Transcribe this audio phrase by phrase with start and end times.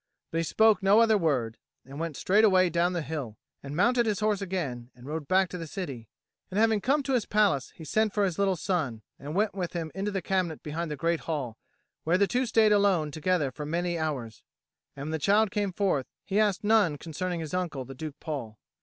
[0.31, 4.19] But he spoke no other word, and went straightway down the hill, and mounted his
[4.19, 6.09] horse again, and rode back to the city;
[6.49, 9.73] and, having come to his palace, he sent for his little son, and went with
[9.73, 11.55] him into the cabinet behind the great hall,
[12.03, 14.41] where the two stayed alone together for many hours.
[14.95, 18.57] And when the child came forth, he asked none concerning his uncle the Duke Paul.